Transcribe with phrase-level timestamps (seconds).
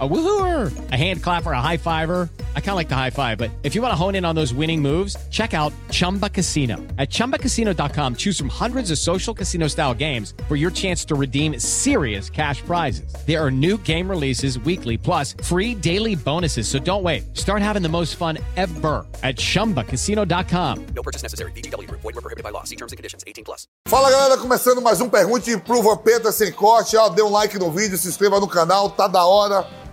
[0.00, 2.28] A woohooer, a hand clapper, a high fiver.
[2.56, 4.34] I kind of like the high five, but if you want to hone in on
[4.34, 6.78] those winning moves, check out Chumba Casino.
[6.98, 11.60] At chumbacasino.com, choose from hundreds of social casino style games for your chance to redeem
[11.60, 13.14] serious cash prizes.
[13.24, 16.66] There are new game releases weekly, plus free daily bonuses.
[16.66, 17.36] So don't wait.
[17.36, 20.86] Start having the most fun ever at chumbacasino.com.
[20.86, 21.52] No purchase necessary.
[21.52, 21.88] BGW.
[21.88, 22.64] Void were prohibited by law.
[22.64, 23.22] See terms and conditions.
[23.28, 23.68] 18 plus.
[23.86, 26.96] Fala galera, começando mais um Pergunte pro Vampeta sem corte.
[26.96, 29.83] Ó, dê um like no vídeo, se inscreva no canal, tá da hora.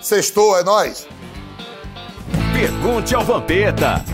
[0.00, 1.06] Sextou, é nóis.
[2.52, 4.04] Pergunte ao Vampeta.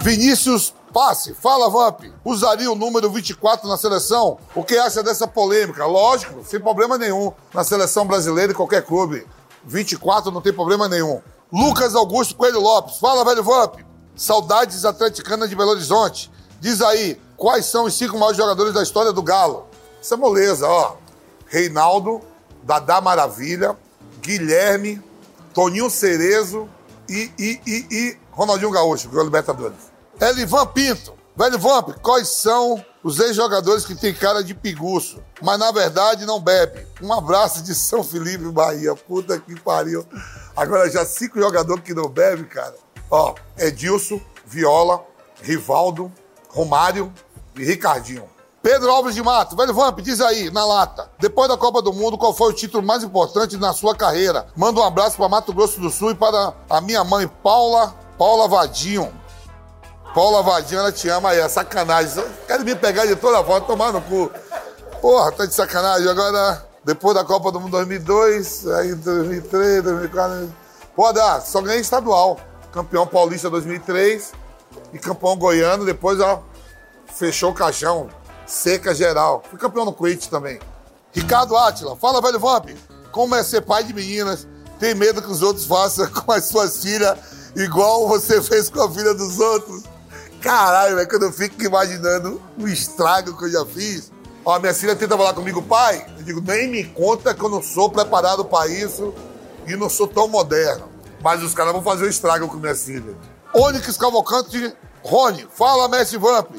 [0.00, 4.38] Vinícius Passe, fala Vamp, usaria o número 24 na seleção?
[4.54, 5.86] O que acha dessa polêmica?
[5.86, 7.32] Lógico, sem problema nenhum.
[7.54, 9.26] Na seleção brasileira e qualquer clube.
[9.64, 11.22] 24 não tem problema nenhum.
[11.50, 13.76] Lucas Augusto Coelho Lopes, fala velho Vamp.
[14.14, 16.30] Saudades atleticanas de Belo Horizonte.
[16.60, 19.66] Diz aí, quais são os cinco maiores jogadores da história do Galo?
[20.00, 20.96] Isso é moleza, ó.
[21.46, 22.20] Reinaldo,
[22.62, 23.76] Dadá Maravilha,
[24.20, 25.02] Guilherme,
[25.52, 26.68] Toninho Cerezo
[27.08, 29.92] e, e, e, e Ronaldinho Gaúcho, ganhou a Libertadores.
[30.20, 35.72] Elivan Pinto, velho Vamp, quais são os ex-jogadores que tem cara de piguço, mas na
[35.72, 36.86] verdade não bebe?
[37.02, 38.94] Um abraço de São Felipe, Bahia.
[38.94, 40.06] Puta que pariu.
[40.56, 42.74] Agora já cinco jogadores que não bebem, cara.
[43.10, 45.04] Ó, Edilson, Viola,
[45.42, 46.12] Rivaldo,
[46.48, 47.12] Romário
[47.56, 48.31] e Ricardinho.
[48.62, 51.10] Pedro Alves de Mato, velho Vamp, diz aí, na lata.
[51.18, 54.46] Depois da Copa do Mundo, qual foi o título mais importante na sua carreira?
[54.54, 58.46] Manda um abraço para Mato Grosso do Sul e para a minha mãe, Paula, Paula
[58.46, 59.12] Vadinho.
[60.14, 62.24] Paula Vadinho, ela te ama aí, é sacanagem.
[62.46, 64.30] Quero me pegar de toda forma, tomar no cu.
[65.00, 66.08] Porra, tá de sacanagem.
[66.08, 70.52] Agora, depois da Copa do Mundo 2002, aí 2003, 2004...
[70.94, 72.38] Pô, dá, só ganhei estadual.
[72.70, 74.32] Campeão paulista 2003
[74.92, 75.84] e campeão goiano.
[75.84, 76.44] Depois, ó,
[77.06, 78.08] fechou o caixão.
[78.52, 79.42] Seca geral.
[79.48, 80.60] Fui campeão no Quit também.
[81.10, 82.68] Ricardo Átila, fala, velho Vamp.
[83.10, 84.46] Como é ser pai de meninas?
[84.78, 87.18] Tem medo que os outros façam com as suas filhas
[87.56, 89.84] igual você fez com a filha dos outros?
[90.42, 94.12] Caralho, velho, quando eu fico imaginando o estrago que eu já fiz.
[94.44, 96.06] Ó, minha filha tenta falar comigo, pai.
[96.18, 99.14] Eu digo, nem me conta que eu não sou preparado para isso
[99.66, 100.90] e não sou tão moderno.
[101.22, 103.16] Mas os caras vão fazer o estrago com minha filha.
[103.54, 106.50] Onyx Cavalcante, Rony, fala, mestre Vamp.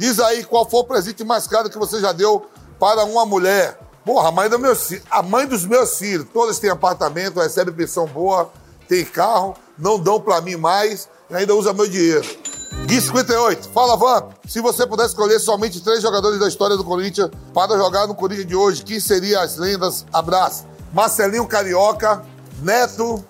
[0.00, 2.46] Diz aí qual foi o presente mais caro que você já deu
[2.78, 3.78] para uma mulher.
[4.02, 4.74] Porra, a mãe, do meu,
[5.10, 6.26] a mãe dos meus filhos.
[6.32, 8.50] Todas têm apartamento, recebem pensão boa,
[8.88, 12.26] tem carro, não dão para mim mais e ainda usa meu dinheiro.
[12.86, 14.32] Gui 58, fala Vamp.
[14.48, 18.46] Se você pudesse escolher somente três jogadores da história do Corinthians para jogar no Corinthians
[18.46, 20.06] de hoje, quem seriam as lendas?
[20.10, 20.64] Abraço.
[20.94, 22.22] Marcelinho Carioca,
[22.62, 23.22] Neto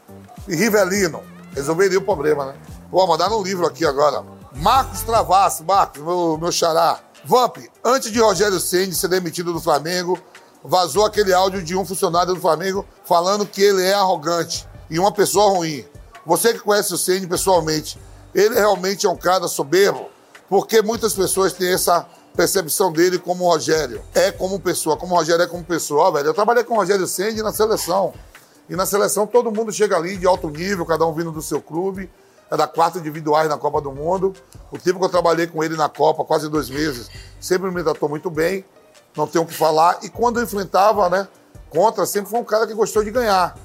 [0.46, 1.20] e Rivelino.
[1.52, 2.54] Resolveria o problema, né?
[2.92, 4.22] Vou mandar um livro aqui agora.
[4.52, 6.98] Marcos Travasso, Marcos, meu, meu xará.
[7.24, 10.18] Vamp, antes de Rogério Ceni ser demitido do Flamengo,
[10.64, 15.12] vazou aquele áudio de um funcionário do Flamengo falando que ele é arrogante e uma
[15.12, 15.84] pessoa ruim.
[16.26, 17.98] Você que conhece o Ceni pessoalmente,
[18.34, 20.08] ele realmente é um cara soberbo,
[20.48, 24.02] porque muitas pessoas têm essa percepção dele como Rogério.
[24.14, 26.10] É como pessoa, como Rogério é como pessoa.
[26.10, 28.12] Velho, eu trabalhei com o Rogério Ceni na seleção.
[28.68, 31.60] E na seleção todo mundo chega ali de alto nível, cada um vindo do seu
[31.60, 32.10] clube.
[32.50, 34.34] Era quatro individuais na Copa do Mundo.
[34.72, 37.08] O tempo que eu trabalhei com ele na Copa, quase dois meses,
[37.40, 38.64] sempre me tratou muito bem.
[39.16, 39.98] Não tenho o que falar.
[40.02, 41.28] E quando eu enfrentava, né,
[41.68, 43.56] contra, sempre foi um cara que gostou de ganhar.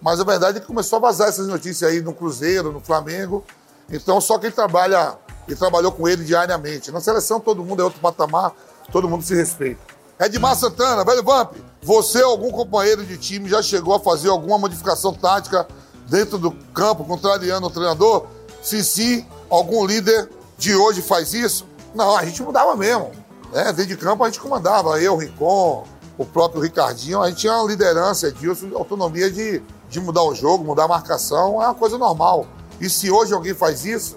[0.00, 3.42] Mas a verdade é que começou a vazar essas notícias aí no Cruzeiro, no Flamengo.
[3.90, 5.16] Então, só quem trabalha
[5.48, 6.90] e trabalhou com ele diariamente.
[6.90, 8.52] Na seleção, todo mundo é outro patamar,
[8.92, 9.80] todo mundo se respeita.
[10.20, 14.58] Edmar Santana, velho Vamp, você ou algum companheiro de time já chegou a fazer alguma
[14.58, 15.66] modificação tática
[16.08, 18.26] dentro do campo, contrariando o treinador?
[18.64, 21.66] Se sim, algum líder de hoje faz isso?
[21.94, 23.12] Não, a gente mudava mesmo.
[23.52, 23.64] Né?
[23.64, 24.98] Dentro de campo a gente comandava.
[24.98, 25.86] Eu, o Ricon,
[26.16, 30.64] o próprio Ricardinho, a gente tinha uma liderança disso, autonomia de, de mudar o jogo,
[30.64, 32.46] mudar a marcação, é uma coisa normal.
[32.80, 34.16] E se hoje alguém faz isso,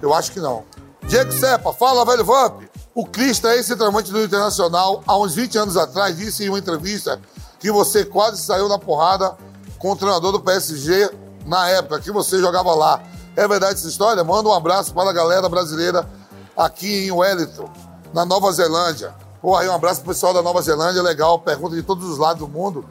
[0.00, 0.62] eu acho que não.
[1.08, 2.62] Diego Sepa, fala, velho Vamp.
[2.94, 5.02] O Cristo é ex-centroavante do Internacional.
[5.04, 7.20] Há uns 20 anos atrás, disse em uma entrevista
[7.58, 9.36] que você quase saiu na porrada
[9.78, 11.10] com o treinador do PSG
[11.44, 13.02] na época que você jogava lá.
[13.34, 14.22] É verdade essa história?
[14.22, 16.08] Manda um abraço para a galera brasileira
[16.56, 17.70] aqui em Wellington,
[18.12, 19.14] na Nova Zelândia.
[19.40, 21.38] Pô, aí um abraço pro pessoal da Nova Zelândia, legal.
[21.38, 22.84] Pergunta de todos os lados do mundo.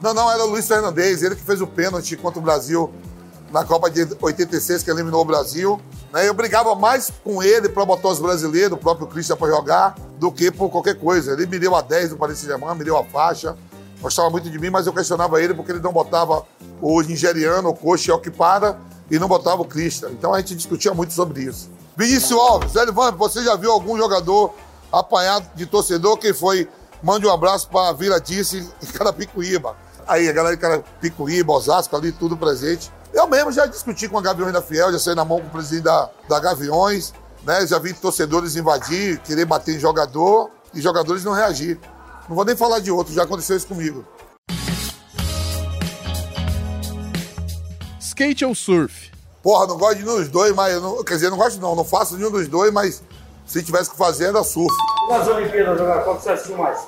[0.00, 2.92] Não, não, era o Luiz Fernandes, ele que fez o pênalti contra o Brasil
[3.50, 5.80] na Copa de 86, que eliminou o Brasil.
[6.12, 6.28] Né?
[6.28, 10.30] Eu brigava mais com ele para botar os brasileiros, o próprio Christian, para jogar, do
[10.30, 11.32] que por qualquer coisa.
[11.32, 13.56] Ele me deu a 10 do Paris Saint-Germain, me deu a faixa.
[14.00, 16.44] Gostava muito de mim, mas eu questionava ele porque ele não botava
[16.82, 18.78] o nigeriano, o coxa, o que para,
[19.10, 20.10] e não botava o Christian.
[20.10, 21.70] Então a gente discutia muito sobre isso.
[21.96, 24.54] Vinícius Alves, Hélio você já viu algum jogador
[24.92, 26.18] apanhado de torcedor?
[26.18, 26.68] Quem foi?
[27.02, 29.76] Mande um abraço para Vila Disse e Carapicuíba.
[30.06, 32.90] Aí, a galera de Carapicuíba, Osasco, ali, tudo presente.
[33.12, 35.50] Eu mesmo já discuti com a Gaviões da Fiel, já saí na mão com o
[35.50, 37.12] presidente da, da Gaviões,
[37.44, 37.66] né?
[37.66, 41.78] Já vi torcedores invadir, querer bater em jogador e jogadores não reagir.
[42.28, 44.04] Não vou nem falar de outros, já aconteceu isso comigo.
[48.06, 49.10] Skate ou surf?
[49.42, 50.80] Porra, não gosto de nenhum dos dois, mas.
[50.80, 53.02] Não, quer dizer, não gosto não, não faço nenhum dos dois, mas
[53.44, 54.72] se tivesse que fazer era surf.
[55.10, 56.78] Nas Olimpíadas, que você assistiu mais?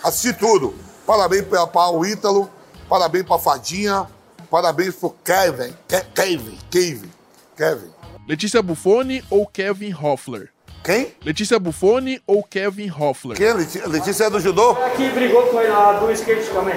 [0.00, 0.72] Assisti tudo.
[1.04, 2.48] Parabéns para o Ítalo,
[2.88, 4.06] parabéns para Fadinha,
[4.48, 5.74] parabéns pro Kevin.
[5.88, 7.10] Ke Kevin, Kevin,
[7.56, 7.90] Kevin.
[8.28, 10.50] Letícia Buffoni ou Kevin Hoffler?
[10.84, 11.16] Quem?
[11.24, 13.36] Letícia Buffoni ou Kevin Hoffler?
[13.36, 13.52] Quem?
[13.54, 14.70] Letícia, Letícia é do judô?
[14.70, 16.76] Aqui brigou com ele lá do skate também.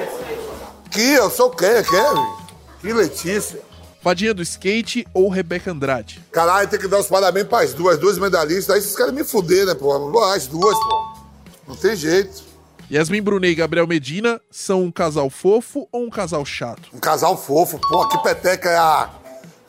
[0.89, 1.13] Que?
[1.13, 1.83] Eu sou quem?
[1.83, 2.43] Kevin?
[2.81, 3.72] Que Letícia?
[4.03, 6.21] Fadinha do skate ou Rebeca Andrade?
[6.29, 8.75] Caralho, tem que dar os parabéns para as duas, duas medalhistas.
[8.75, 10.21] Aí vocês querem me fuder, né, pô?
[10.25, 11.13] As duas, pô.
[11.69, 12.43] Não tem jeito.
[12.91, 16.89] Yasmin Brunet e Gabriel Medina são um casal fofo ou um casal chato?
[16.93, 18.05] Um casal fofo, pô.
[18.09, 19.09] Que peteca é a,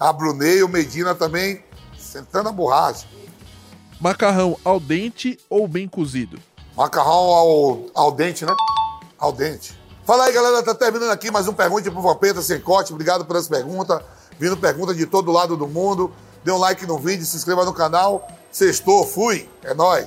[0.01, 1.63] a Brunet e o Medina também
[1.97, 3.07] sentando a borracha.
[4.01, 6.41] Macarrão al dente ou bem cozido?
[6.77, 8.53] Macarrão ao, ao dente, né?
[9.17, 9.79] Ao dente.
[10.05, 10.61] Fala aí, galera.
[10.61, 12.93] Tá terminando aqui mais um Pergunte pro Vampeta Sem Corte.
[12.93, 14.05] Obrigado por essa pergunta.
[14.39, 16.13] Vindo pergunta de todo lado do mundo.
[16.45, 18.29] Dê um like no vídeo, se inscreva no canal.
[18.51, 19.49] Sextou, fui.
[19.63, 20.07] É nóis.